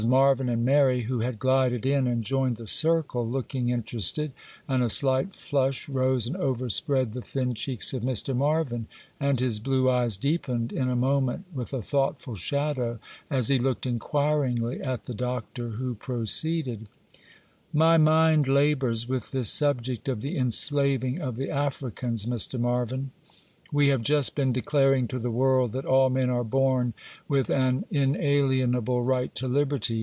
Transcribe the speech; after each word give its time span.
Marvyn 0.07 0.49
and 0.49 0.65
Mary, 0.65 1.01
who 1.01 1.19
had 1.19 1.37
glided 1.37 1.85
in 1.85 2.07
and 2.07 2.23
joined 2.23 2.57
the 2.57 2.65
circle, 2.65 3.29
looking 3.29 3.69
interested; 3.69 4.31
and 4.67 4.81
a 4.81 4.89
slight 4.89 5.35
flush 5.35 5.87
rose 5.87 6.25
and 6.25 6.35
overspread 6.37 7.13
the 7.13 7.21
thin 7.21 7.53
cheeks 7.53 7.93
of 7.93 8.01
Mr. 8.01 8.35
Marvyn, 8.35 8.87
and 9.19 9.39
his 9.39 9.59
blue 9.59 9.91
eyes 9.91 10.17
deepened 10.17 10.71
in 10.73 10.89
a 10.89 10.95
moment 10.95 11.45
with 11.53 11.71
a 11.71 11.83
thoughtful 11.83 12.33
shadow, 12.33 12.97
as 13.29 13.49
he 13.49 13.59
looked 13.59 13.85
inquiringly 13.85 14.81
at 14.81 15.05
the 15.05 15.13
Doctor, 15.13 15.69
who 15.69 15.93
proceeded:— 15.93 16.87
'My 17.71 17.97
mind 17.97 18.47
labours 18.47 19.07
with 19.07 19.29
this 19.29 19.49
subject 19.51 20.09
of 20.09 20.21
the 20.21 20.35
enslaving 20.35 21.21
of 21.21 21.35
the 21.35 21.51
Africans, 21.51 22.25
Mr. 22.25 22.59
Marvyn. 22.59 23.11
We 23.73 23.87
have 23.87 24.01
just 24.01 24.35
been 24.35 24.51
declaring 24.51 25.07
to 25.07 25.17
the 25.19 25.31
world 25.31 25.71
that 25.71 25.85
all 25.85 26.09
men 26.09 26.29
are 26.29 26.43
born 26.43 26.93
with 27.29 27.49
an 27.49 27.85
inalienable 27.89 29.01
right 29.01 29.33
to 29.35 29.47
liberty. 29.47 29.99